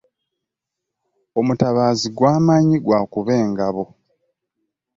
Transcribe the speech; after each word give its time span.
Omutabaazi 1.39 2.07
gwamanyi 2.17 2.77
gwakuba 2.85 3.31
engabo. 3.43 3.83